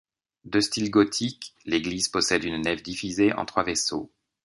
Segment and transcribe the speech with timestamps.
[0.45, 4.11] De style gothique, l'église possède une nef divisée en trois vaisseaux.